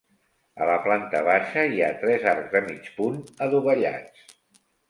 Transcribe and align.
A 0.63 0.67
la 0.69 0.77
planta 0.85 1.21
baixa 1.27 1.67
hi 1.75 1.83
ha 1.83 1.91
tres 2.05 2.27
arcs 2.33 2.49
de 2.57 2.65
mig 2.71 2.91
punt 2.99 3.23
adovellats. 3.49 4.29